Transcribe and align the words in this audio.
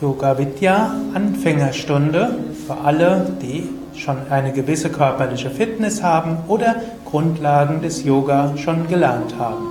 Yoga 0.00 0.38
Vidya 0.38 0.92
Anfängerstunde 1.12 2.30
für 2.64 2.76
alle, 2.84 3.26
die 3.42 3.68
schon 3.96 4.16
eine 4.30 4.52
gewisse 4.52 4.90
körperliche 4.90 5.50
Fitness 5.50 6.04
haben 6.04 6.36
oder 6.46 6.76
Grundlagen 7.04 7.82
des 7.82 8.04
Yoga 8.04 8.56
schon 8.56 8.86
gelernt 8.86 9.34
haben. 9.40 9.66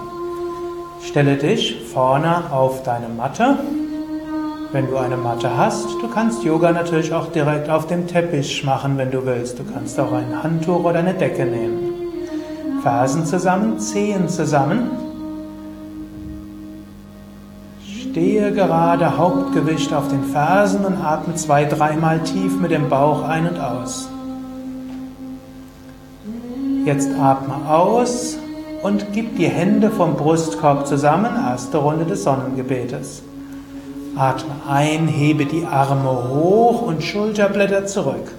Stelle 1.01 1.37
dich 1.37 1.81
vorne 1.93 2.51
auf 2.51 2.83
deine 2.83 3.07
Matte. 3.07 3.57
Wenn 4.73 4.87
du 4.87 4.97
eine 4.97 5.15
Matte 5.15 5.55
hast, 5.55 5.87
du 6.01 6.09
kannst 6.09 6.43
Yoga 6.43 6.73
natürlich 6.73 7.13
auch 7.13 7.31
direkt 7.31 7.69
auf 7.69 7.87
dem 7.87 8.05
Teppich 8.05 8.65
machen, 8.65 8.97
wenn 8.97 9.11
du 9.11 9.25
willst. 9.25 9.59
Du 9.59 9.63
kannst 9.63 9.97
auch 9.97 10.11
ein 10.11 10.43
Handtuch 10.43 10.83
oder 10.83 10.99
eine 10.99 11.13
Decke 11.13 11.45
nehmen. 11.45 12.81
Fersen 12.83 13.25
zusammen, 13.25 13.79
Zehen 13.79 14.27
zusammen. 14.27 15.06
Stehe 18.17 18.51
gerade, 18.51 19.19
Hauptgewicht 19.19 19.93
auf 19.93 20.07
den 20.07 20.23
Fersen 20.23 20.83
und 20.83 20.97
atme 20.97 21.35
zwei, 21.35 21.65
dreimal 21.65 22.19
tief 22.21 22.59
mit 22.59 22.71
dem 22.71 22.89
Bauch 22.89 23.21
ein 23.21 23.47
und 23.47 23.59
aus. 23.59 24.09
Jetzt 26.83 27.11
atme 27.19 27.69
aus 27.69 28.39
und 28.81 29.13
gib 29.13 29.37
die 29.37 29.47
Hände 29.47 29.91
vom 29.91 30.15
Brustkorb 30.15 30.87
zusammen, 30.87 31.29
erste 31.47 31.77
Runde 31.77 32.05
des 32.05 32.23
Sonnengebetes. 32.23 33.21
Atme 34.15 34.55
ein, 34.67 35.07
hebe 35.07 35.45
die 35.45 35.67
Arme 35.67 36.09
hoch 36.09 36.81
und 36.81 37.03
Schulterblätter 37.03 37.85
zurück. 37.85 38.31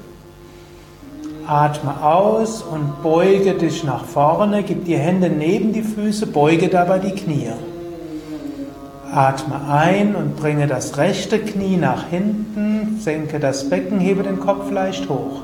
Atme 1.47 2.03
aus 2.03 2.63
und 2.63 3.01
beuge 3.05 3.55
dich 3.55 3.85
nach 3.85 4.05
vorne, 4.05 4.65
gib 4.65 4.87
die 4.87 4.99
Hände 4.99 5.31
neben 5.31 5.73
die 5.73 5.83
Füße, 5.83 6.27
beuge 6.27 6.67
dabei 6.67 6.99
die 6.99 7.13
Knie. 7.13 7.53
Atme 9.19 9.61
ein 9.69 10.15
und 10.15 10.37
bringe 10.37 10.69
das 10.69 10.97
rechte 10.97 11.41
Knie 11.41 11.77
nach 11.77 12.07
hinten, 12.09 13.01
senke 13.01 13.41
das 13.41 13.69
Becken, 13.69 13.99
hebe 13.99 14.23
den 14.23 14.39
Kopf 14.39 14.71
leicht 14.71 15.09
hoch. 15.09 15.43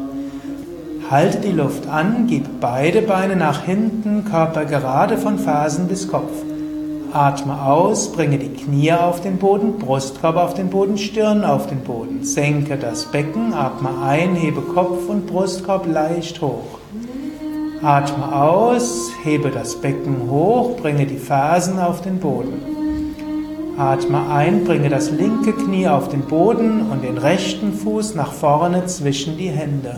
Halte 1.10 1.38
die 1.38 1.50
Luft 1.50 1.88
an, 1.88 2.28
gib 2.28 2.60
beide 2.60 3.02
Beine 3.02 3.34
nach 3.34 3.64
hinten, 3.64 4.26
Körper 4.30 4.64
gerade 4.64 5.18
von 5.18 5.40
Fersen 5.40 5.88
bis 5.88 6.06
Kopf. 6.06 6.30
Atme 7.12 7.64
aus, 7.64 8.12
bringe 8.12 8.38
die 8.38 8.54
Knie 8.54 8.92
auf 8.92 9.20
den 9.22 9.38
Boden, 9.38 9.76
Brustkorb 9.80 10.36
auf 10.36 10.54
den 10.54 10.70
Boden, 10.70 10.96
Stirn 10.96 11.42
auf 11.42 11.66
den 11.66 11.80
Boden. 11.80 12.22
Senke 12.22 12.76
das 12.76 13.06
Becken, 13.06 13.54
atme 13.54 13.90
ein, 14.04 14.36
hebe 14.36 14.60
Kopf 14.60 15.08
und 15.08 15.26
Brustkorb 15.26 15.92
leicht 15.92 16.40
hoch. 16.40 16.78
Atme 17.82 18.36
aus, 18.40 19.10
hebe 19.24 19.50
das 19.50 19.74
Becken 19.74 20.30
hoch, 20.30 20.76
bringe 20.76 21.06
die 21.06 21.18
Fersen 21.18 21.80
auf 21.80 22.02
den 22.02 22.20
Boden. 22.20 22.83
Atme 23.76 24.30
ein, 24.30 24.62
bringe 24.62 24.88
das 24.88 25.10
linke 25.10 25.52
Knie 25.52 25.88
auf 25.88 26.08
den 26.08 26.20
Boden 26.20 26.92
und 26.92 27.02
den 27.02 27.18
rechten 27.18 27.72
Fuß 27.72 28.14
nach 28.14 28.32
vorne 28.32 28.86
zwischen 28.86 29.36
die 29.36 29.48
Hände. 29.48 29.96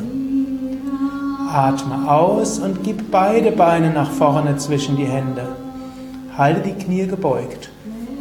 Atme 1.52 2.10
aus 2.10 2.58
und 2.58 2.82
gib 2.82 3.10
beide 3.10 3.52
Beine 3.52 3.90
nach 3.90 4.10
vorne 4.10 4.56
zwischen 4.56 4.96
die 4.96 5.04
Hände. 5.04 5.42
Halte 6.38 6.60
die 6.60 6.72
Knie 6.72 7.06
gebeugt. 7.06 7.68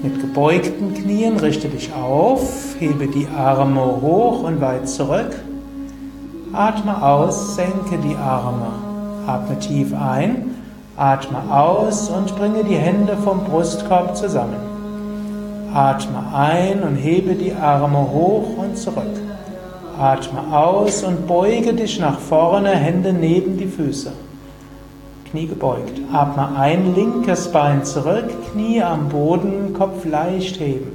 Mit 0.03 0.20
gebeugten 0.20 0.94
Knien 0.94 1.38
richte 1.38 1.70
dich 1.70 1.94
auf, 1.94 2.76
hebe 2.78 3.08
die 3.08 3.28
Arme 3.28 3.80
hoch 4.02 4.44
und 4.44 4.59
weit 4.59 4.89
zurück. 4.89 5.39
Atme 6.52 7.02
aus, 7.02 7.56
senke 7.56 7.98
die 8.03 8.17
Arme. 8.17 8.67
Atme 9.26 9.58
tief 9.59 9.94
ein, 9.94 10.56
atme 10.98 11.38
aus 11.50 12.09
und 12.09 12.36
bringe 12.36 12.66
die 12.66 12.76
Hände 12.76 13.16
vom 13.16 13.45
Brustkorb 13.45 14.17
zusammen. 14.17 14.74
Atme 15.75 16.23
ein 16.33 16.83
und 16.83 16.95
hebe 16.95 17.33
die 17.33 17.51
Arme 17.51 17.97
hoch 17.97 18.57
und 18.57 18.77
zurück. 18.77 19.19
Atme 19.99 20.39
aus 20.57 21.03
und 21.03 21.27
beuge 21.27 21.73
dich 21.73 21.99
nach 21.99 22.17
vorne, 22.17 22.69
Hände 22.69 23.11
neben 23.11 23.57
die 23.57 23.67
Füße. 23.67 24.13
Knie 25.30 25.47
gebeugt. 25.47 25.99
Atme 26.14 26.58
ein, 26.58 26.95
linkes 26.95 27.52
Bein 27.52 27.83
zurück, 27.83 28.23
Knie 28.53 28.81
am 28.81 29.09
Boden, 29.09 29.73
Kopf 29.73 30.05
leicht 30.05 30.61
heben. 30.61 30.93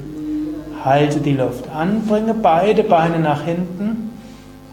Halte 0.82 1.20
die 1.20 1.34
Luft 1.34 1.66
an, 1.76 2.06
bringe 2.08 2.32
beide 2.32 2.82
Beine 2.82 3.18
nach 3.18 3.42
hinten. 3.42 4.12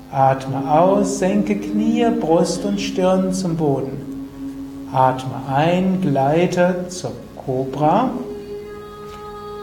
Atme 0.10 0.72
aus, 0.72 1.20
senke 1.20 1.58
Knie, 1.58 2.08
Brust 2.18 2.64
und 2.64 2.80
Stirn 2.80 3.34
zum 3.34 3.58
Boden. 3.58 4.88
Atme 4.94 5.36
ein, 5.54 6.00
gleite 6.00 6.86
zur 6.88 7.12
Cobra. 7.46 8.10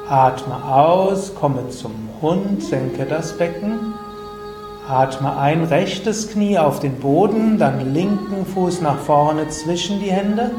Atme 0.09 0.62
aus, 0.62 1.34
komme 1.34 1.70
zum 1.70 1.92
Hund, 2.20 2.62
senke 2.62 3.06
das 3.06 3.38
Becken. 3.38 3.94
Atme 4.87 5.34
ein, 5.38 5.65
rechtes 5.65 6.31
Knie 6.31 6.59
auf 6.59 6.78
den 6.78 7.00
Boden, 7.00 7.56
dann 7.56 7.94
linken 7.94 8.44
Fuß 8.44 8.82
nach 8.82 8.98
vorne 8.98 9.48
zwischen 9.48 10.00
die 10.00 10.10
Hände. 10.10 10.50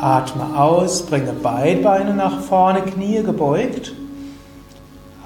Atme 0.00 0.56
aus, 0.56 1.02
bringe 1.06 1.32
beide 1.42 1.82
Beine 1.82 2.14
nach 2.14 2.38
vorne, 2.40 2.82
Knie 2.82 3.24
gebeugt. 3.24 3.92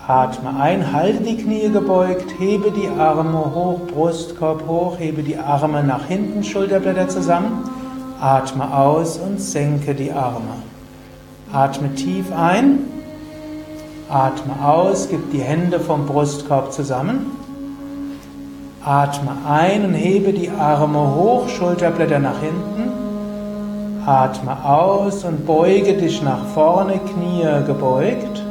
Atme 0.09 0.59
ein, 0.59 0.95
halte 0.95 1.25
die 1.25 1.37
Knie 1.37 1.69
gebeugt, 1.69 2.39
hebe 2.39 2.71
die 2.71 2.89
Arme 2.89 3.55
hoch, 3.55 3.81
Brustkorb 3.93 4.67
hoch, 4.67 4.99
hebe 4.99 5.23
die 5.23 5.37
Arme 5.37 5.85
nach 5.85 6.07
hinten, 6.07 6.43
Schulterblätter 6.43 7.09
zusammen. 7.09 7.69
Atme 8.19 8.75
aus 8.75 9.19
und 9.19 9.43
senke 9.43 9.95
die 9.95 10.11
Arme. 10.11 10.72
Atme 11.53 11.95
tief 11.95 12.33
ein, 12.35 12.79
atme 14.09 14.67
aus, 14.67 15.09
gib 15.11 15.33
die 15.33 15.43
Hände 15.43 15.81
vom 15.81 16.07
Brustkorb 16.07 16.73
zusammen. 16.73 17.27
Atme 18.83 19.33
ein 19.47 19.85
und 19.85 19.93
hebe 19.93 20.33
die 20.33 20.49
Arme 20.49 21.15
hoch, 21.15 21.51
Schulterblätter 21.51 22.19
nach 22.21 22.41
hinten. 22.41 22.91
Atme 24.07 24.65
aus 24.65 25.25
und 25.25 25.47
beuge 25.47 25.93
dich 25.93 26.23
nach 26.23 26.47
vorne, 26.55 26.99
Knie 26.99 27.47
gebeugt. 27.67 28.43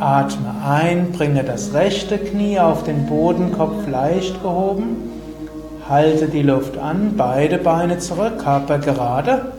Atme 0.00 0.54
ein, 0.66 1.12
bringe 1.12 1.44
das 1.44 1.74
rechte 1.74 2.16
Knie 2.16 2.58
auf 2.58 2.84
den 2.84 3.06
Boden, 3.06 3.52
Kopf 3.52 3.86
leicht 3.86 4.42
gehoben. 4.42 4.96
Halte 5.90 6.26
die 6.26 6.42
Luft 6.42 6.78
an, 6.78 7.14
beide 7.18 7.58
Beine 7.58 7.98
zurück, 7.98 8.38
Körper 8.38 8.78
gerade. 8.78 9.52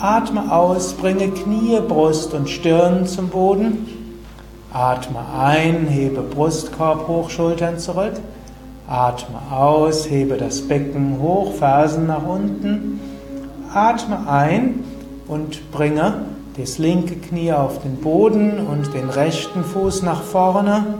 Atme 0.00 0.50
aus, 0.50 0.94
bringe 0.94 1.28
Knie, 1.28 1.78
Brust 1.86 2.34
und 2.34 2.50
Stirn 2.50 3.06
zum 3.06 3.28
Boden. 3.28 3.86
Atme 4.72 5.20
ein, 5.38 5.86
hebe 5.86 6.22
Brustkorb 6.22 7.06
hoch, 7.06 7.30
Schultern 7.30 7.78
zurück. 7.78 8.14
Atme 8.88 9.38
aus, 9.50 10.08
hebe 10.10 10.36
das 10.36 10.62
Becken 10.62 11.18
hoch, 11.20 11.52
Fersen 11.54 12.06
nach 12.06 12.26
unten. 12.26 13.00
Atme 13.72 14.28
ein 14.28 14.82
und 15.28 15.70
bringe 15.70 16.24
das 16.56 16.78
linke 16.78 17.16
Knie 17.16 17.52
auf 17.52 17.80
den 17.82 17.96
Boden 17.96 18.66
und 18.66 18.92
den 18.94 19.08
rechten 19.08 19.62
Fuß 19.62 20.02
nach 20.02 20.22
vorne. 20.22 20.98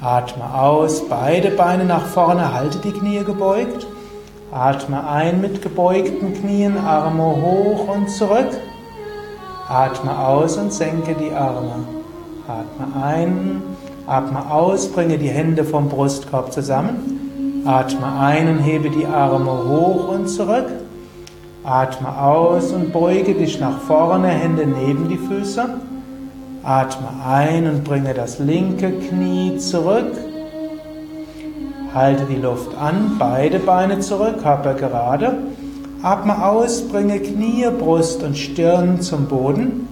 Atme 0.00 0.54
aus, 0.54 1.08
beide 1.08 1.50
Beine 1.50 1.84
nach 1.84 2.06
vorne, 2.06 2.54
halte 2.54 2.78
die 2.78 2.92
Knie 2.92 3.24
gebeugt. 3.24 3.86
Atme 4.52 5.08
ein 5.08 5.40
mit 5.40 5.62
gebeugten 5.62 6.34
Knien, 6.34 6.76
Arme 6.76 7.22
hoch 7.22 7.86
und 7.86 8.10
zurück. 8.10 8.48
Atme 9.68 10.18
aus 10.18 10.56
und 10.56 10.72
senke 10.72 11.14
die 11.14 11.30
Arme. 11.30 11.84
Atme 12.48 13.00
ein, 13.00 13.62
atme 14.08 14.50
aus, 14.50 14.88
bringe 14.88 15.18
die 15.18 15.28
Hände 15.28 15.62
vom 15.62 15.88
Brustkorb 15.88 16.52
zusammen. 16.52 17.62
Atme 17.64 18.12
ein 18.18 18.48
und 18.48 18.58
hebe 18.58 18.90
die 18.90 19.06
Arme 19.06 19.52
hoch 19.68 20.08
und 20.08 20.28
zurück. 20.28 20.66
Atme 21.62 22.20
aus 22.20 22.72
und 22.72 22.92
beuge 22.92 23.34
dich 23.34 23.60
nach 23.60 23.78
vorne, 23.82 24.28
Hände 24.28 24.66
neben 24.66 25.08
die 25.08 25.18
Füße. 25.18 25.64
Atme 26.64 27.08
ein 27.24 27.68
und 27.68 27.84
bringe 27.84 28.14
das 28.14 28.40
linke 28.40 28.90
Knie 28.90 29.58
zurück. 29.58 30.10
Halte 31.94 32.24
die 32.24 32.36
Luft 32.36 32.76
an, 32.78 33.16
beide 33.18 33.58
Beine 33.58 33.98
zurück, 33.98 34.42
Körper 34.42 34.74
gerade. 34.74 35.38
Atme 36.02 36.46
aus, 36.46 36.82
bringe 36.82 37.18
Knie, 37.18 37.66
Brust 37.76 38.22
und 38.22 38.38
Stirn 38.38 39.00
zum 39.00 39.26
Boden. 39.26 39.88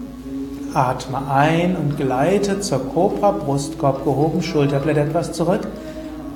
Atme 0.75 1.19
ein 1.29 1.77
und 1.77 1.97
gleite 1.97 2.61
zur 2.61 2.79
Cobra, 2.79 3.33
Brustkorb 3.33 4.05
gehoben, 4.05 4.43
Schulterblätter 4.43 5.03
etwas 5.03 5.33
zurück. 5.33 5.67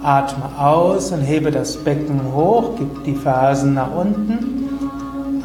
Atme 0.03 0.47
aus 0.59 1.13
und 1.13 1.21
hebe 1.21 1.53
das 1.53 1.77
Becken 1.77 2.21
hoch, 2.35 2.71
gib 2.77 3.05
die 3.05 3.15
Fersen 3.15 3.75
nach 3.75 3.95
unten. 3.95 4.69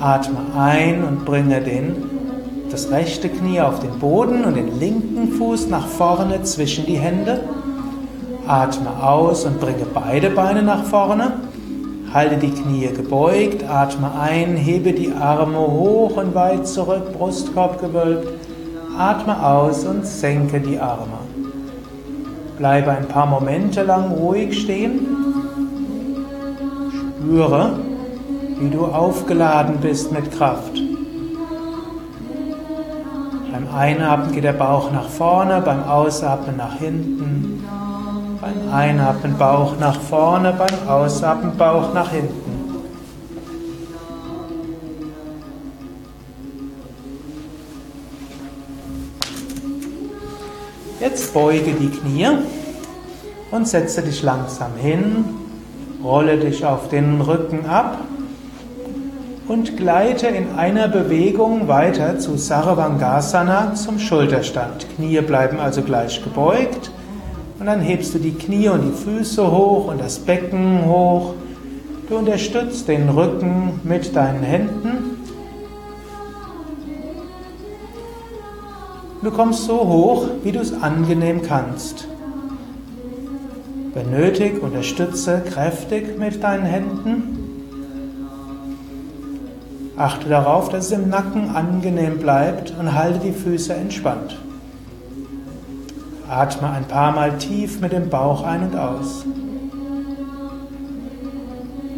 Atme 0.01 0.39
ein 0.57 1.03
und 1.03 1.25
bringe 1.25 1.61
den, 1.61 1.95
das 2.71 2.89
rechte 2.89 3.29
Knie 3.29 3.61
auf 3.61 3.79
den 3.81 3.99
Boden 3.99 4.45
und 4.45 4.55
den 4.55 4.79
linken 4.79 5.33
Fuß 5.33 5.67
nach 5.69 5.85
vorne 5.85 6.41
zwischen 6.41 6.87
die 6.87 6.97
Hände. 6.97 7.41
Atme 8.47 8.89
aus 9.03 9.45
und 9.45 9.59
bringe 9.59 9.85
beide 9.93 10.29
Beine 10.29 10.63
nach 10.63 10.83
vorne. 10.83 11.33
Halte 12.13 12.37
die 12.37 12.51
Knie 12.51 12.87
gebeugt, 12.87 13.63
atme 13.69 14.11
ein, 14.19 14.55
hebe 14.55 14.93
die 14.93 15.11
Arme 15.13 15.59
hoch 15.59 16.15
und 16.17 16.33
weit 16.33 16.65
zurück, 16.67 17.13
Brustkorb 17.17 17.81
gewölbt. 17.81 18.27
Atme 18.97 19.45
aus 19.45 19.85
und 19.85 20.05
senke 20.05 20.59
die 20.59 20.79
Arme. 20.79 21.19
Bleibe 22.57 22.91
ein 22.91 23.07
paar 23.07 23.27
Momente 23.27 23.83
lang 23.83 24.11
ruhig 24.11 24.61
stehen. 24.61 25.05
Spüre, 27.27 27.77
wie 28.59 28.69
du 28.69 28.85
aufgeladen 28.85 29.77
bist 29.81 30.11
mit 30.13 30.31
Kraft. 30.31 30.81
Beim 33.51 33.67
Einatmen 33.75 34.31
geht 34.31 34.45
der 34.45 34.53
Bauch 34.53 34.91
nach 34.91 35.09
vorne, 35.09 35.61
beim 35.61 35.83
Ausatmen 35.83 36.55
nach 36.57 36.75
hinten. 36.77 37.63
Beim 38.47 38.73
Einatmen 38.73 39.37
Bauch 39.37 39.77
nach 39.77 39.99
vorne, 39.99 40.53
beim 40.57 40.87
Ausatmen 40.87 41.57
Bauch 41.57 41.93
nach 41.93 42.11
hinten. 42.11 42.79
Jetzt 51.01 51.33
beuge 51.33 51.73
die 51.73 51.89
Knie 51.89 52.27
und 53.51 53.67
setze 53.67 54.01
dich 54.01 54.23
langsam 54.23 54.71
hin, 54.77 55.25
rolle 56.01 56.37
dich 56.37 56.63
auf 56.63 56.87
den 56.87 57.19
Rücken 57.19 57.65
ab 57.65 57.97
und 59.49 59.75
gleite 59.75 60.27
in 60.27 60.55
einer 60.55 60.87
Bewegung 60.87 61.67
weiter 61.67 62.17
zu 62.17 62.37
Sarvangasana 62.37 63.73
zum 63.73 63.99
Schulterstand. 63.99 64.87
Knie 64.95 65.19
bleiben 65.19 65.59
also 65.59 65.81
gleich 65.81 66.23
gebeugt 66.23 66.91
und 67.59 67.65
dann 67.65 67.81
hebst 67.81 68.13
du 68.13 68.19
die 68.19 68.33
Knie 68.33 68.69
und 68.69 68.81
die 68.83 69.03
Füße 69.03 69.51
hoch 69.51 69.87
und 69.87 69.99
das 69.99 70.19
Becken 70.19 70.85
hoch. 70.85 71.33
Du 72.07 72.17
unterstützt 72.17 72.87
den 72.87 73.09
Rücken 73.09 73.79
mit 73.83 74.15
deinen 74.15 74.43
Händen. 74.43 75.17
Du 79.23 79.31
kommst 79.31 79.65
so 79.65 79.79
hoch, 79.79 80.27
wie 80.43 80.51
du 80.51 80.59
es 80.59 80.73
angenehm 80.81 81.41
kannst. 81.41 82.07
Wenn 83.93 84.11
nötig, 84.11 84.61
unterstütze 84.61 85.41
kräftig 85.41 86.19
mit 86.19 86.43
deinen 86.43 86.65
Händen. 86.65 87.37
Achte 89.97 90.29
darauf, 90.29 90.69
dass 90.69 90.85
es 90.85 90.91
im 90.91 91.09
Nacken 91.09 91.55
angenehm 91.55 92.19
bleibt 92.19 92.75
und 92.79 92.93
halte 92.93 93.19
die 93.19 93.31
Füße 93.31 93.73
entspannt. 93.73 94.37
Atme 96.29 96.69
ein 96.69 96.85
paar 96.85 97.13
Mal 97.13 97.37
tief 97.37 97.79
mit 97.79 97.91
dem 97.91 98.09
Bauch 98.09 98.43
ein 98.43 98.63
und 98.63 98.75
aus. 98.75 99.25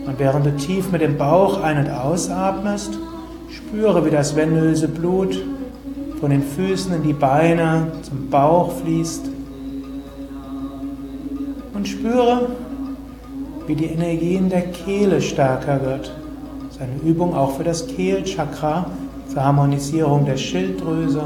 Und 0.06 0.20
während 0.20 0.46
du 0.46 0.56
tief 0.56 0.92
mit 0.92 1.02
dem 1.02 1.18
Bauch 1.18 1.62
ein- 1.62 1.78
und 1.78 1.90
ausatmest, 1.90 2.98
spüre, 3.50 4.06
wie 4.06 4.12
das 4.12 4.36
venöse 4.36 4.88
Blut 4.88 5.42
von 6.20 6.30
den 6.32 6.44
Füßen 6.44 6.94
in 6.94 7.04
die 7.04 7.14
Beine 7.14 7.92
zum 8.04 8.30
Bauch 8.30 8.72
fließt. 8.74 9.30
Und 11.74 11.88
spüre, 11.88 12.50
wie 13.68 13.76
die 13.76 13.86
Energie 13.86 14.36
in 14.36 14.50
der 14.50 14.64
Kehle 14.64 15.22
stärker 15.22 15.82
wird 15.84 16.12
ist 16.80 16.82
eine 16.82 17.02
Übung 17.02 17.36
auch 17.36 17.58
für 17.58 17.64
das 17.64 17.88
Kehlchakra, 17.88 18.86
zur 19.28 19.44
Harmonisierung 19.44 20.26
der 20.26 20.38
Schilddrüse. 20.38 21.24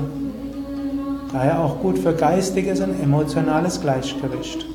Daher 1.34 1.60
auch 1.60 1.80
gut 1.80 1.98
für 1.98 2.14
geistiges 2.14 2.80
und 2.80 3.02
emotionales 3.02 3.82
Gleichgewicht. 3.82 4.68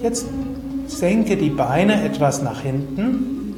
Jetzt 0.00 0.26
senke 0.86 1.36
die 1.36 1.50
Beine 1.50 2.04
etwas 2.04 2.40
nach 2.42 2.60
hinten. 2.60 3.56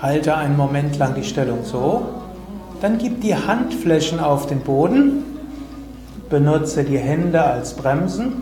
Halte 0.00 0.36
einen 0.36 0.56
Moment 0.56 0.96
lang 0.98 1.14
die 1.14 1.24
Stellung 1.24 1.64
so. 1.64 2.06
Dann 2.80 2.96
gib 2.96 3.20
die 3.20 3.34
Handflächen 3.34 4.20
auf 4.20 4.46
den 4.46 4.60
Boden. 4.60 5.24
Benutze 6.30 6.82
die 6.82 6.98
Hände 6.98 7.42
als 7.42 7.74
Bremsen 7.74 8.32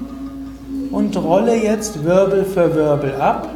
und 0.91 1.17
rolle 1.17 1.57
jetzt 1.57 2.05
Wirbel 2.05 2.45
für 2.45 2.75
Wirbel 2.75 3.17
ab. 3.17 3.49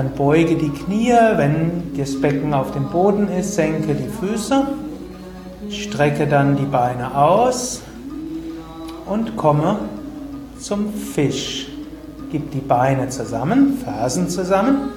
Dann 0.00 0.12
beuge 0.12 0.54
die 0.54 0.70
Knie, 0.70 1.12
wenn 1.36 1.92
das 1.94 2.18
Becken 2.18 2.54
auf 2.54 2.70
dem 2.70 2.88
Boden 2.88 3.28
ist, 3.28 3.54
senke 3.54 3.94
die 3.94 4.08
Füße, 4.08 4.66
strecke 5.68 6.26
dann 6.26 6.56
die 6.56 6.64
Beine 6.64 7.14
aus 7.14 7.82
und 9.04 9.36
komme 9.36 9.76
zum 10.58 10.90
Fisch. 10.94 11.68
Gib 12.32 12.50
die 12.50 12.60
Beine 12.60 13.10
zusammen, 13.10 13.76
Fersen 13.84 14.30
zusammen 14.30 14.88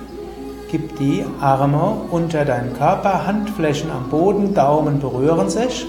Gib 0.72 0.98
die 0.98 1.26
Arme 1.42 1.98
unter 2.10 2.46
deinen 2.46 2.72
Körper, 2.72 3.28
Handflächen 3.28 3.92
am 3.92 4.10
Boden, 4.10 4.54
Daumen 4.54 5.02
berühren 5.02 5.50
sich. 5.50 5.86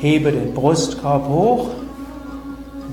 Hebe 0.00 0.32
den 0.32 0.54
Brustkorb 0.54 1.28
hoch, 1.28 1.66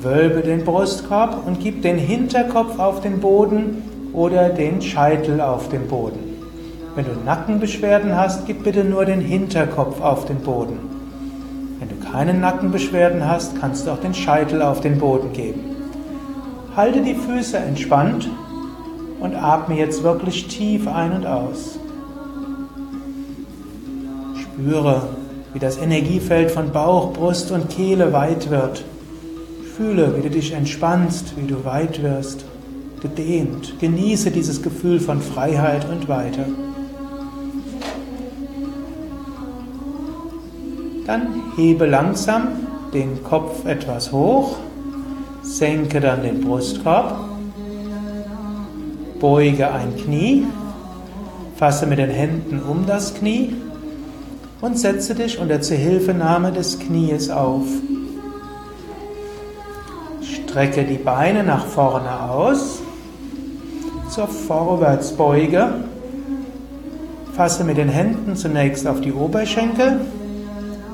wölbe 0.02 0.42
den 0.42 0.66
Brustkorb 0.66 1.48
und 1.48 1.62
gib 1.62 1.82
den 1.82 1.98
Hinterkopf 1.98 2.78
auf 2.78 3.00
den 3.00 3.22
Boden 3.22 3.84
oder 4.14 4.50
den 4.50 4.82
Scheitel 4.82 5.42
auf 5.42 5.70
den 5.70 5.88
Boden. 5.88 6.20
Wenn 6.96 7.06
du 7.06 7.12
Nackenbeschwerden 7.26 8.16
hast, 8.18 8.46
gib 8.46 8.64
bitte 8.64 8.84
nur 8.84 9.06
den 9.06 9.22
Hinterkopf 9.22 10.02
auf 10.02 10.26
den 10.26 10.40
Boden. 10.40 10.78
Wenn 11.80 11.90
du 11.90 11.96
keine 12.12 12.34
Nackenbeschwerden 12.34 13.28
hast, 13.28 13.60
kannst 13.60 13.88
du 13.88 13.92
auch 13.92 14.00
den 14.00 14.14
Scheitel 14.14 14.62
auf 14.62 14.82
den 14.82 15.00
Boden 15.00 15.32
geben. 15.32 15.62
Halte 16.76 17.02
die 17.02 17.16
Füße 17.16 17.58
entspannt 17.58 18.30
und 19.20 19.36
atme 19.36 19.76
jetzt 19.76 20.04
wirklich 20.04 20.48
tief 20.48 20.88
ein 20.88 21.14
und 21.14 21.26
aus. 21.26 21.80
Spüre, 24.42 25.04
wie 25.54 25.60
das 25.60 25.78
Energiefeld 25.78 26.52
von 26.52 26.72
Bauch, 26.72 27.14
Brust 27.14 27.52
und 27.52 27.70
Kehle 27.70 28.14
weit 28.14 28.50
wird. 28.50 28.84
Fühle, 29.76 30.18
wie 30.18 30.22
du 30.22 30.30
dich 30.30 30.54
entspannst, 30.54 31.38
wie 31.38 31.48
du 31.48 31.64
weit 31.64 32.04
wirst, 32.04 32.46
gedehnt. 33.02 33.80
Genieße 33.80 34.32
dieses 34.32 34.62
Gefühl 34.62 35.00
von 35.00 35.22
Freiheit 35.22 35.88
und 35.90 36.08
Weite. 36.08 36.46
Dann 41.06 41.28
hebe 41.56 41.86
langsam 41.86 42.50
den 42.94 43.24
Kopf 43.24 43.66
etwas 43.66 44.12
hoch, 44.12 44.58
senke 45.42 46.00
dann 46.00 46.24
den 46.24 46.42
Brustkorb 46.42 47.32
Beuge 49.22 49.72
ein 49.72 49.96
Knie, 49.98 50.48
fasse 51.56 51.86
mit 51.86 52.00
den 52.00 52.10
Händen 52.10 52.60
um 52.60 52.88
das 52.88 53.14
Knie 53.14 53.56
und 54.62 54.80
setze 54.80 55.14
dich 55.14 55.38
unter 55.38 55.62
Zuhilfenahme 55.62 56.52
des 56.52 56.80
Knies 56.80 57.30
auf. 57.30 57.68
Strecke 60.24 60.86
die 60.86 60.98
Beine 60.98 61.44
nach 61.44 61.68
vorne 61.68 62.32
aus 62.32 62.82
zur 64.12 64.28
Vorwärtsbeuge. 64.28 65.70
Fasse 67.34 67.64
mit 67.64 67.78
den 67.78 67.88
Händen 67.88 68.36
zunächst 68.36 68.86
auf 68.86 69.00
die 69.00 69.14
Oberschenkel, 69.14 70.02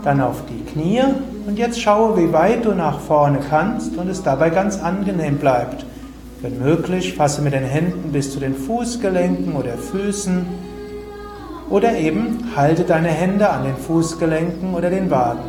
dann 0.03 0.21
auf 0.21 0.43
die 0.47 0.63
Knie 0.71 1.01
und 1.47 1.57
jetzt 1.57 1.81
schaue, 1.81 2.15
wie 2.17 2.31
weit 2.31 2.63
du 2.63 2.73
nach 2.73 2.99
vorne 2.99 3.39
kannst 3.49 3.97
und 3.97 4.07
es 4.07 4.21
dabei 4.21 4.51
ganz 4.51 4.79
angenehm 4.79 5.37
bleibt. 5.37 5.83
Wenn 6.41 6.59
möglich, 6.59 7.15
fasse 7.15 7.41
mit 7.41 7.53
den 7.53 7.63
Händen 7.63 8.11
bis 8.11 8.31
zu 8.31 8.39
den 8.39 8.53
Fußgelenken 8.53 9.55
oder 9.55 9.73
Füßen 9.73 10.45
oder 11.71 11.97
eben 11.97 12.51
halte 12.55 12.83
deine 12.83 13.09
Hände 13.09 13.49
an 13.49 13.63
den 13.63 13.75
Fußgelenken 13.75 14.75
oder 14.75 14.91
den 14.91 15.09
Waden. 15.09 15.41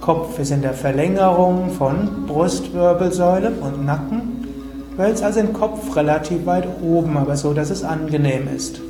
Kopf 0.00 0.38
ist 0.38 0.50
in 0.50 0.62
der 0.62 0.72
Verlängerung 0.72 1.70
von 1.72 2.26
Brustwirbelsäule 2.26 3.52
und 3.60 3.84
Nacken. 3.84 4.29
Hältst 5.00 5.24
also 5.24 5.40
den 5.40 5.54
Kopf 5.54 5.96
relativ 5.96 6.44
weit 6.44 6.68
oben, 6.82 7.16
aber 7.16 7.36
so, 7.36 7.54
dass 7.54 7.70
es 7.70 7.82
angenehm 7.82 8.48
ist. 8.54 8.80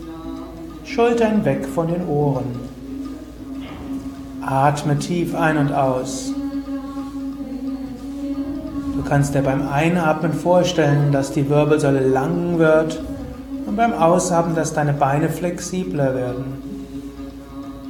Schultern 0.84 1.44
weg 1.44 1.64
von 1.66 1.86
den 1.86 2.08
Ohren. 2.08 2.46
Atme 4.44 4.98
tief 4.98 5.36
ein 5.36 5.56
und 5.56 5.72
aus. 5.72 6.32
Du 8.96 9.08
kannst 9.08 9.36
dir 9.36 9.42
beim 9.42 9.68
Einatmen 9.68 10.32
vorstellen, 10.32 11.12
dass 11.12 11.30
die 11.30 11.48
Wirbelsäule 11.48 12.06
lang 12.06 12.58
wird 12.58 13.00
und 13.66 13.76
beim 13.76 13.92
Ausatmen, 13.92 14.56
dass 14.56 14.74
deine 14.74 14.92
Beine 14.92 15.28
flexibler 15.28 16.16
werden. 16.16 16.44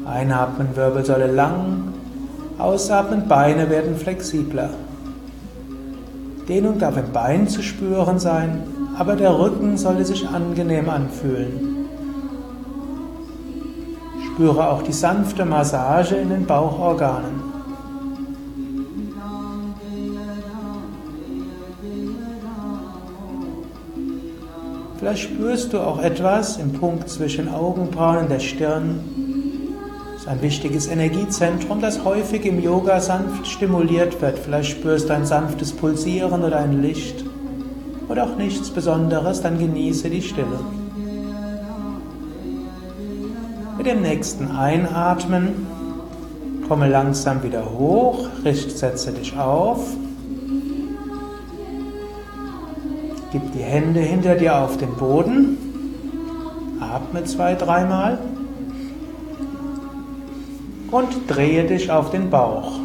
Einatmen, 0.05 0.77
Wirbelsäule 0.77 1.27
lang, 1.27 1.95
ausatmen, 2.59 3.29
Beine 3.29 3.71
werden 3.71 3.97
flexibler. 3.97 4.69
Dehnung 6.49 6.79
darf 6.79 6.97
im 6.97 7.13
Bein 7.13 7.49
zu 7.49 7.63
spüren 7.63 8.19
sein, 8.19 8.63
aber 8.99 9.17
der 9.17 9.39
Rücken 9.39 9.77
sollte 9.77 10.05
sich 10.05 10.29
angenehm 10.29 10.89
anfühlen. 10.89 11.87
Spüre 14.27 14.71
auch 14.71 14.83
die 14.83 14.93
sanfte 14.93 15.45
Massage 15.45 16.17
in 16.17 16.31
den 16.31 16.47
Bauchorganen. 16.47 17.51
Vielleicht 24.99 25.23
spürst 25.23 25.73
du 25.73 25.79
auch 25.79 26.03
etwas 26.03 26.59
im 26.59 26.75
Punkt 26.75 27.09
zwischen 27.09 27.49
Augenbrauen 27.49 28.19
und 28.19 28.31
der 28.31 28.39
Stirn. 28.39 29.20
Ein 30.31 30.43
wichtiges 30.43 30.87
Energiezentrum, 30.87 31.81
das 31.81 32.05
häufig 32.05 32.47
im 32.47 32.63
Yoga 32.63 33.01
sanft 33.01 33.49
stimuliert 33.49 34.23
wird. 34.23 34.39
Vielleicht 34.39 34.71
spürst 34.71 35.09
du 35.09 35.15
ein 35.15 35.27
sanftes 35.27 35.73
Pulsieren 35.73 36.45
oder 36.45 36.59
ein 36.59 36.81
Licht 36.81 37.25
oder 38.09 38.23
auch 38.23 38.37
nichts 38.37 38.71
Besonderes, 38.71 39.43
dann 39.43 39.59
genieße 39.59 40.09
die 40.09 40.23
Stille. 40.23 40.61
Mit 43.77 43.87
dem 43.89 44.03
nächsten 44.03 44.53
Einatmen 44.53 45.67
komme 46.69 46.89
langsam 46.89 47.43
wieder 47.43 47.65
hoch, 47.69 48.29
richt, 48.45 48.79
setze 48.79 49.11
dich 49.11 49.37
auf. 49.37 49.81
Gib 53.33 53.53
die 53.53 53.65
Hände 53.65 53.99
hinter 53.99 54.37
dir 54.37 54.59
auf 54.59 54.77
den 54.77 54.95
Boden. 54.95 55.59
Atme 56.79 57.25
zwei, 57.25 57.57
dreimal. 57.57 58.21
Und 60.91 61.09
drehe 61.29 61.65
dich 61.65 61.91
auf 61.91 62.11
den 62.11 62.31
Bauch. 62.31 62.81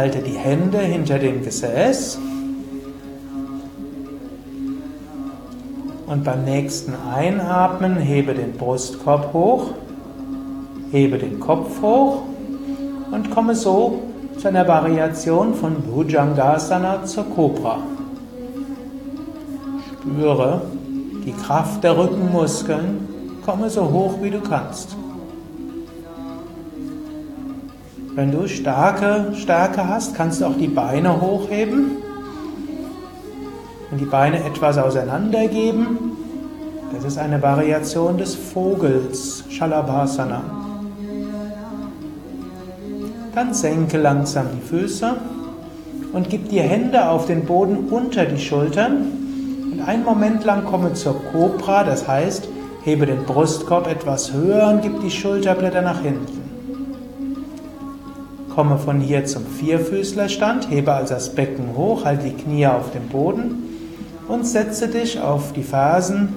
Halte 0.00 0.20
die 0.20 0.30
Hände 0.30 0.78
hinter 0.78 1.18
dem 1.18 1.44
Gesäß. 1.44 2.18
Und 6.06 6.24
beim 6.24 6.44
nächsten 6.44 6.94
Einatmen 7.14 7.96
hebe 7.98 8.32
den 8.34 8.54
Brustkorb 8.54 9.32
hoch, 9.34 9.74
hebe 10.90 11.18
den 11.18 11.38
Kopf 11.40 11.80
hoch 11.82 12.22
und 13.10 13.30
komme 13.30 13.54
so 13.54 14.02
zu 14.38 14.48
einer 14.48 14.66
Variation 14.66 15.54
von 15.54 15.74
Bhujangasana 15.82 17.04
zur 17.04 17.24
Cobra. 17.24 17.78
Spüre 19.92 20.62
die 21.24 21.32
Kraft 21.32 21.84
der 21.84 21.96
Rückenmuskeln, 21.96 23.08
komme 23.44 23.68
so 23.68 23.82
hoch 23.90 24.14
wie 24.22 24.30
du 24.30 24.40
kannst. 24.40 24.96
Wenn 28.14 28.32
du 28.32 28.48
starke 28.48 29.32
Stärke 29.34 29.86
hast, 29.86 30.14
kannst 30.14 30.40
du 30.40 30.46
auch 30.46 30.56
die 30.58 30.68
Beine 30.68 31.20
hochheben 31.20 31.98
und 33.90 34.00
die 34.00 34.06
Beine 34.06 34.44
etwas 34.44 34.78
auseinandergeben. 34.78 35.98
Das 36.92 37.04
ist 37.04 37.18
eine 37.18 37.40
Variation 37.40 38.18
des 38.18 38.34
Vogels, 38.34 39.44
Shalabhasana. 39.48 40.59
Dann 43.34 43.54
senke 43.54 43.96
langsam 43.96 44.46
die 44.56 44.66
Füße 44.66 45.14
und 46.12 46.28
gib 46.28 46.48
die 46.48 46.60
Hände 46.60 47.08
auf 47.08 47.26
den 47.26 47.44
Boden 47.44 47.88
unter 47.90 48.24
die 48.24 48.40
Schultern 48.40 49.06
und 49.72 49.80
einen 49.80 50.04
Moment 50.04 50.44
lang 50.44 50.64
komme 50.64 50.94
zur 50.94 51.14
Cobra, 51.30 51.84
das 51.84 52.08
heißt, 52.08 52.48
hebe 52.82 53.06
den 53.06 53.24
Brustkorb 53.24 53.86
etwas 53.86 54.32
höher 54.32 54.68
und 54.68 54.82
gib 54.82 55.00
die 55.00 55.10
Schulterblätter 55.10 55.82
nach 55.82 56.00
hinten. 56.00 56.40
Komme 58.52 58.78
von 58.78 59.00
hier 59.00 59.24
zum 59.26 59.46
Vierfüßlerstand, 59.46 60.68
hebe 60.68 60.92
also 60.92 61.14
das 61.14 61.32
Becken 61.32 61.76
hoch, 61.76 62.04
halte 62.04 62.24
die 62.24 62.34
Knie 62.34 62.66
auf 62.66 62.90
dem 62.90 63.06
Boden 63.08 63.62
und 64.26 64.44
setze 64.44 64.88
dich 64.88 65.20
auf 65.20 65.52
die 65.52 65.62
Fersen, 65.62 66.34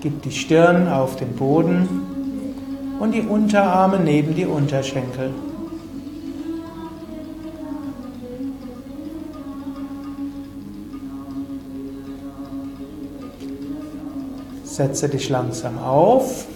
gib 0.00 0.22
die 0.22 0.32
Stirn 0.32 0.88
auf 0.88 1.14
den 1.14 1.36
Boden 1.36 1.88
und 2.98 3.12
die 3.12 3.22
Unterarme 3.22 4.00
neben 4.00 4.34
die 4.34 4.46
Unterschenkel. 4.46 5.30
Setze 14.78 15.08
dich 15.08 15.28
langsam 15.28 15.76
auf 15.76 16.46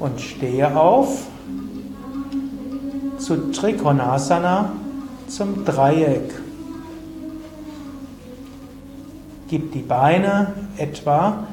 und 0.00 0.20
stehe 0.20 0.76
auf 0.76 1.22
zu 3.16 3.52
Trikonasana, 3.52 4.72
zum 5.28 5.64
Dreieck. 5.64 6.34
Gib 9.46 9.70
die 9.70 9.82
Beine 9.82 10.54
etwa 10.78 11.46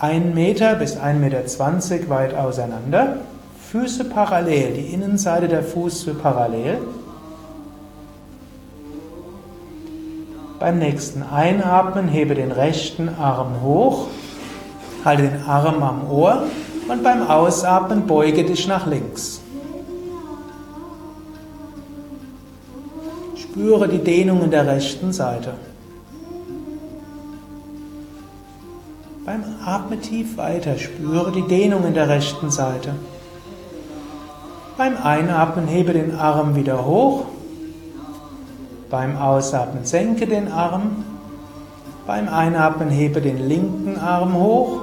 1 0.00 0.34
Meter 0.34 0.74
bis 0.74 0.96
1,20 0.96 1.12
Meter 1.20 2.08
weit 2.08 2.34
auseinander, 2.34 3.18
Füße 3.70 4.02
parallel, 4.06 4.74
die 4.74 4.94
Innenseite 4.94 5.46
der 5.46 5.62
Füße 5.62 6.14
parallel. 6.14 6.78
Beim 10.58 10.78
nächsten 10.78 11.22
Einatmen 11.22 12.08
hebe 12.08 12.34
den 12.34 12.50
rechten 12.50 13.08
Arm 13.08 13.62
hoch, 13.62 14.08
halte 15.04 15.22
den 15.22 15.44
Arm 15.44 15.82
am 15.82 16.10
Ohr 16.10 16.42
und 16.88 17.04
beim 17.04 17.28
Ausatmen 17.28 18.06
beuge 18.06 18.44
dich 18.44 18.66
nach 18.66 18.86
links. 18.86 19.40
Spüre 23.36 23.88
die 23.88 23.98
Dehnung 23.98 24.42
in 24.42 24.50
der 24.50 24.66
rechten 24.66 25.12
Seite. 25.12 25.54
Beim 29.24 29.44
Atmen 29.64 30.00
tief 30.00 30.36
weiter, 30.38 30.76
spüre 30.76 31.30
die 31.30 31.42
Dehnung 31.42 31.84
in 31.84 31.94
der 31.94 32.08
rechten 32.08 32.50
Seite. 32.50 32.94
Beim 34.76 34.96
Einatmen 34.96 35.68
hebe 35.68 35.92
den 35.92 36.16
Arm 36.16 36.56
wieder 36.56 36.84
hoch. 36.84 37.26
Beim 38.90 39.18
Ausatmen 39.18 39.84
senke 39.84 40.26
den 40.26 40.50
Arm. 40.50 41.04
Beim 42.06 42.28
Einatmen 42.28 42.88
hebe 42.88 43.20
den 43.20 43.46
linken 43.46 43.98
Arm 43.98 44.34
hoch. 44.34 44.80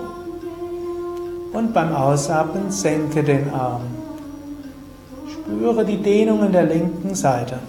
Und 1.53 1.73
beim 1.73 1.95
Ausatmen 1.95 2.69
senke 2.69 3.23
den 3.23 3.51
Arm. 3.51 3.81
Spüre 5.31 5.85
die 5.85 5.97
Dehnung 5.97 6.45
in 6.45 6.51
der 6.51 6.65
linken 6.65 7.15
Seite. 7.15 7.59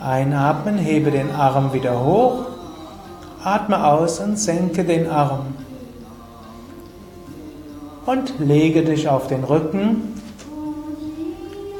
Einatmen, 0.00 0.76
hebe 0.78 1.10
den 1.10 1.32
Arm 1.32 1.72
wieder 1.72 2.04
hoch. 2.04 2.46
Atme 3.42 3.84
aus 3.86 4.20
und 4.20 4.38
senke 4.38 4.84
den 4.84 5.10
Arm. 5.10 5.63
Und 8.06 8.38
lege 8.38 8.82
dich 8.82 9.08
auf 9.08 9.28
den 9.28 9.44
Rücken 9.44 10.20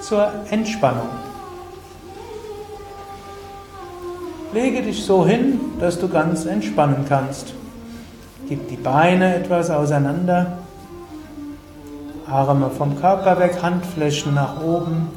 zur 0.01 0.31
Entspannung. 0.51 1.09
Lege 4.53 4.83
dich 4.83 5.05
so 5.05 5.27
hin, 5.27 5.59
dass 5.81 5.99
du 5.99 6.09
ganz 6.09 6.47
entspannen 6.47 7.05
kannst. 7.09 7.53
Gib 8.49 8.69
die 8.69 8.77
Beine 8.77 9.35
etwas 9.35 9.71
auseinander. 9.71 10.59
Arme 12.27 12.71
vom 12.71 12.99
Körper 13.01 13.39
weg, 13.39 13.63
Handflächen 13.63 14.35
nach 14.35 14.63
oben. 14.63 15.09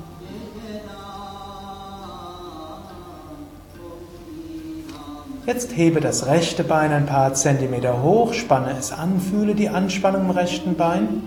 Jetzt 5.48 5.78
hebe 5.78 6.02
das 6.02 6.26
rechte 6.26 6.66
Bein 6.66 6.92
ein 6.92 7.06
paar 7.06 7.34
Zentimeter 7.34 8.04
hoch, 8.04 8.34
spanne 8.34 8.76
es 8.78 8.92
an, 8.92 9.22
fühle 9.22 9.56
die 9.56 9.70
Anspannung 9.70 10.24
im 10.24 10.32
rechten 10.32 10.76
Bein. 10.76 11.22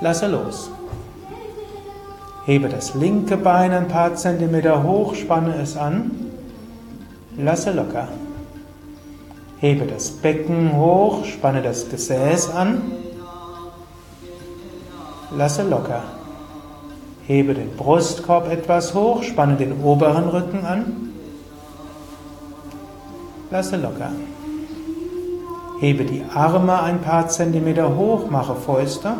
Lasse 0.00 0.26
los. 0.26 0.70
Hebe 2.46 2.70
das 2.70 2.94
linke 2.94 3.36
Bein 3.36 3.72
ein 3.72 3.88
paar 3.88 4.14
Zentimeter 4.14 4.82
hoch, 4.84 5.14
spanne 5.16 5.54
es 5.56 5.76
an. 5.76 6.12
Lasse 7.36 7.72
locker. 7.72 8.08
Hebe 9.60 9.84
das 9.84 10.08
Becken 10.08 10.74
hoch, 10.74 11.26
spanne 11.26 11.60
das 11.60 11.90
Gesäß 11.90 12.54
an. 12.54 12.80
Lasse 15.36 15.62
locker. 15.62 16.04
Hebe 17.26 17.52
den 17.52 17.76
Brustkorb 17.76 18.50
etwas 18.50 18.94
hoch, 18.94 19.22
spanne 19.24 19.56
den 19.56 19.82
oberen 19.82 20.30
Rücken 20.30 20.64
an. 20.64 21.13
Lasse 23.54 23.76
locker. 23.76 24.10
Hebe 25.78 26.04
die 26.04 26.24
Arme 26.34 26.82
ein 26.82 27.00
paar 27.00 27.28
Zentimeter 27.28 27.94
hoch, 27.94 28.28
mache 28.28 28.56
Fäuste. 28.56 29.12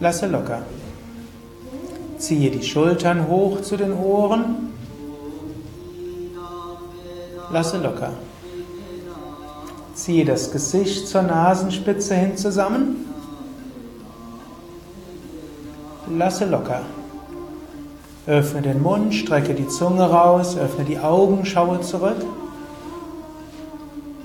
Lasse 0.00 0.26
locker. 0.26 0.60
Ziehe 2.18 2.50
die 2.50 2.62
Schultern 2.62 3.26
hoch 3.26 3.62
zu 3.62 3.78
den 3.78 3.94
Ohren. 3.94 4.74
Lasse 7.50 7.78
locker. 7.78 8.10
Ziehe 9.94 10.26
das 10.26 10.52
Gesicht 10.52 11.08
zur 11.08 11.22
Nasenspitze 11.22 12.16
hin 12.16 12.36
zusammen. 12.36 13.06
lasse 16.06 16.44
locker. 16.44 16.82
Öffne 18.26 18.60
den 18.62 18.82
Mund, 18.82 19.14
strecke 19.14 19.54
die 19.54 19.66
Zunge 19.66 20.04
raus, 20.04 20.56
öffne 20.56 20.84
die 20.84 20.98
Augen, 20.98 21.46
schaue 21.46 21.80
zurück. 21.80 22.22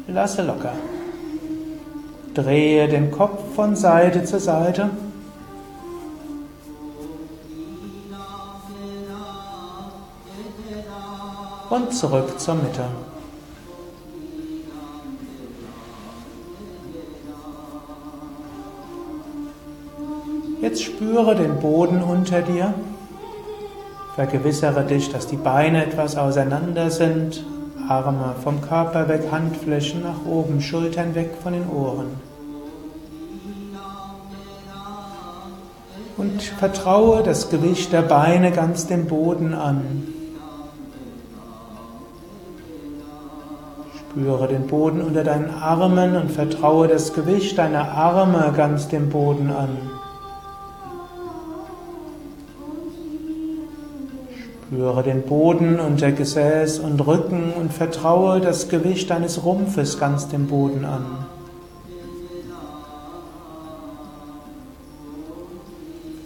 Lasse 0.07 0.43
locker. 0.43 0.73
Drehe 2.33 2.87
den 2.89 3.11
Kopf 3.11 3.55
von 3.55 3.75
Seite 3.75 4.25
zu 4.25 4.39
Seite. 4.39 4.89
Und 11.69 11.93
zurück 11.93 12.39
zur 12.39 12.55
Mitte. 12.55 12.85
Jetzt 20.61 20.83
spüre 20.83 21.35
den 21.35 21.59
Boden 21.59 22.03
unter 22.03 22.41
dir. 22.41 22.73
Vergewissere 24.15 24.85
dich, 24.85 25.11
dass 25.11 25.27
die 25.27 25.35
Beine 25.35 25.85
etwas 25.85 26.15
auseinander 26.15 26.89
sind, 26.89 27.45
Arme 27.89 28.33
vom 28.41 28.61
Körper 28.61 29.09
weg, 29.09 29.23
Handflächen 29.29 30.03
nach 30.03 30.25
oben, 30.25 30.61
Schultern 30.61 31.15
weg 31.15 31.31
von 31.43 31.51
den 31.51 31.67
Ohren. 31.69 32.07
Und 36.15 36.41
vertraue 36.41 37.23
das 37.23 37.49
Gewicht 37.49 37.91
der 37.91 38.03
Beine 38.03 38.51
ganz 38.51 38.87
dem 38.87 39.05
Boden 39.05 39.53
an. 39.53 40.07
Spüre 43.99 44.47
den 44.47 44.65
Boden 44.67 45.01
unter 45.01 45.25
deinen 45.25 45.49
Armen 45.49 46.15
und 46.15 46.31
vertraue 46.31 46.87
das 46.87 47.13
Gewicht 47.13 47.57
deiner 47.57 47.91
Arme 47.91 48.53
ganz 48.55 48.87
dem 48.87 49.09
Boden 49.09 49.51
an. 49.51 49.94
Spüre 54.67 55.03
den 55.03 55.21
Boden 55.21 55.79
unter 55.79 56.11
Gesäß 56.11 56.79
und 56.79 56.99
Rücken 57.05 57.53
und 57.53 57.71
vertraue 57.71 58.41
das 58.41 58.67
Gewicht 58.67 59.11
deines 59.11 59.45
Rumpfes 59.45 59.99
ganz 59.99 60.27
dem 60.27 60.47
Boden 60.47 60.85
an. 60.85 61.05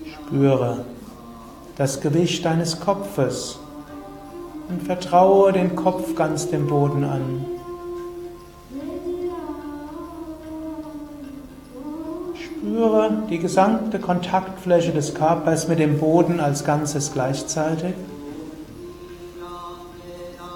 Spüre 0.06 0.86
das 1.76 2.00
Gewicht 2.00 2.46
deines 2.46 2.80
Kopfes 2.80 3.60
und 4.70 4.84
vertraue 4.84 5.52
den 5.52 5.76
Kopf 5.76 6.16
ganz 6.16 6.50
dem 6.50 6.68
Boden 6.68 7.04
an. 7.04 7.46
Spüre 12.36 13.24
die 13.30 13.40
gesamte 13.40 14.00
Kontaktfläche 14.00 14.94
des 14.94 15.14
Körpers 15.14 15.68
mit 15.68 15.80
dem 15.80 16.00
Boden 16.00 16.40
als 16.40 16.64
Ganzes 16.64 17.12
gleichzeitig 17.12 17.96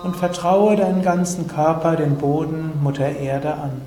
und 0.04 0.16
vertraue 0.16 0.76
deinen 0.76 1.02
ganzen 1.02 1.48
Körper 1.48 1.96
den 1.96 2.18
Boden 2.18 2.72
Mutter 2.84 3.10
Erde 3.10 3.54
an. 3.54 3.82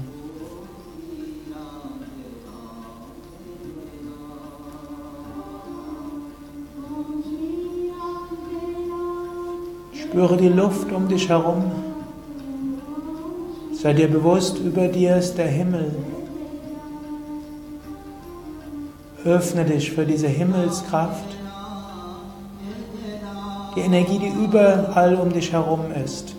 Spüre 9.92 10.36
die 10.36 10.48
Luft 10.48 10.90
um 10.92 11.08
dich 11.08 11.28
herum. 11.28 11.70
Sei 13.74 13.92
dir 13.92 14.08
bewusst, 14.08 14.58
über 14.58 14.88
dir 14.88 15.16
ist 15.16 15.36
der 15.36 15.48
Himmel. 15.48 15.94
Öffne 19.24 19.64
dich 19.64 19.92
für 19.92 20.06
diese 20.06 20.28
Himmelskraft 20.28 21.36
die 23.76 23.82
Energie, 23.82 24.18
die 24.18 24.44
überall 24.44 25.14
um 25.16 25.30
dich 25.30 25.52
herum 25.52 25.92
ist. 26.02 26.34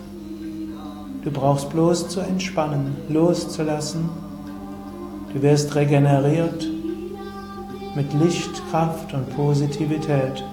Du 1.22 1.30
brauchst 1.30 1.70
bloß 1.70 2.08
zu 2.08 2.20
entspannen, 2.20 2.96
loszulassen. 3.08 4.08
Du 5.32 5.40
wirst 5.42 5.74
regeneriert 5.74 6.66
mit 7.94 8.12
Lichtkraft 8.14 9.14
und 9.14 9.34
Positivität. 9.36 10.44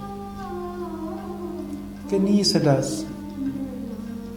Genieße 2.09 2.59
das 2.59 3.05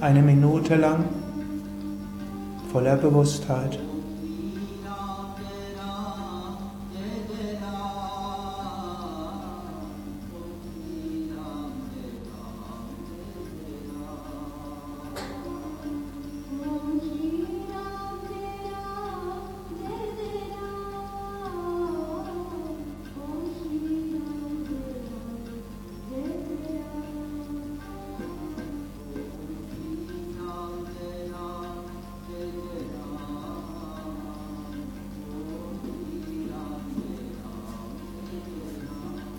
eine 0.01 0.23
Minute 0.23 0.77
lang 0.77 1.05
voller 2.73 2.97
Bewusstheit. 2.97 3.79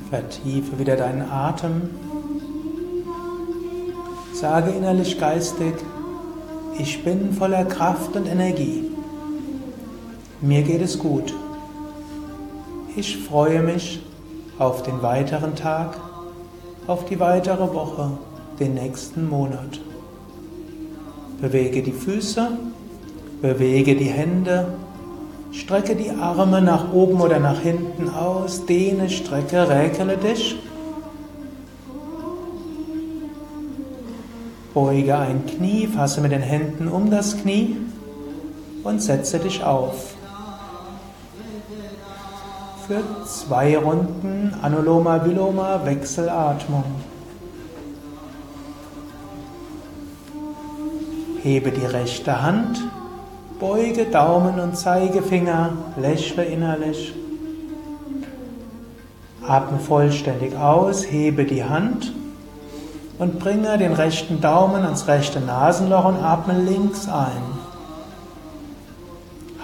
Vertiefe 0.09 0.79
wieder 0.79 0.95
deinen 0.95 1.21
Atem. 1.21 1.89
Sage 4.33 4.71
innerlich 4.71 5.19
geistig, 5.19 5.73
ich 6.79 7.03
bin 7.03 7.33
voller 7.33 7.65
Kraft 7.65 8.15
und 8.15 8.25
Energie. 8.25 8.89
Mir 10.41 10.63
geht 10.63 10.81
es 10.81 10.97
gut. 10.97 11.33
Ich 12.95 13.17
freue 13.17 13.61
mich 13.61 14.01
auf 14.57 14.83
den 14.83 15.01
weiteren 15.01 15.55
Tag, 15.55 15.97
auf 16.87 17.05
die 17.05 17.19
weitere 17.19 17.73
Woche, 17.73 18.11
den 18.59 18.73
nächsten 18.73 19.29
Monat. 19.29 19.79
Bewege 21.39 21.83
die 21.83 21.91
Füße, 21.91 22.47
bewege 23.41 23.95
die 23.95 24.05
Hände, 24.09 24.73
Strecke 25.51 25.95
die 25.95 26.11
Arme 26.11 26.61
nach 26.61 26.93
oben 26.93 27.21
oder 27.21 27.39
nach 27.39 27.59
hinten 27.59 28.09
aus, 28.09 28.65
dehne, 28.65 29.09
strecke, 29.09 29.67
räkele 29.67 30.17
dich. 30.17 30.57
Beuge 34.73 35.17
ein 35.17 35.45
Knie, 35.47 35.87
fasse 35.87 36.21
mit 36.21 36.31
den 36.31 36.41
Händen 36.41 36.87
um 36.87 37.09
das 37.09 37.37
Knie 37.37 37.77
und 38.83 39.01
setze 39.01 39.39
dich 39.39 39.63
auf. 39.63 40.13
Für 42.87 43.03
zwei 43.25 43.77
Runden 43.77 44.53
Anuloma 44.61 45.25
Viloma 45.25 45.81
Wechselatmung. 45.83 46.83
Hebe 51.41 51.71
die 51.71 51.85
rechte 51.85 52.41
Hand 52.41 52.79
Beuge 53.59 54.05
Daumen 54.05 54.57
und 54.57 54.77
Zeigefinger, 54.77 55.73
lächle 55.97 56.45
innerlich. 56.45 57.13
Atme 59.45 59.79
vollständig 59.79 60.55
aus, 60.55 61.03
hebe 61.03 61.43
die 61.43 61.65
Hand 61.65 62.13
und 63.17 63.37
bringe 63.37 63.77
den 63.77 63.91
rechten 63.91 64.39
Daumen 64.39 64.85
ans 64.85 65.07
rechte 65.07 65.41
Nasenloch 65.41 66.05
und 66.05 66.23
atme 66.23 66.57
links 66.57 67.09
ein. 67.09 67.43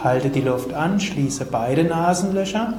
Halte 0.03 0.29
die 0.29 0.41
Luft 0.41 0.73
an, 0.73 0.99
schließe 0.99 1.45
beide 1.45 1.85
Nasenlöcher. 1.85 2.73